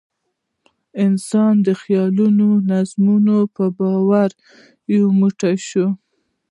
انسان 1.05 1.53
د 1.67 1.67
خیالي 1.81 2.27
نظامونو 2.71 3.37
په 3.55 3.63
باور 3.77 4.29
یو 4.95 5.05
موټی 5.19 5.55
شوی. 5.67 5.87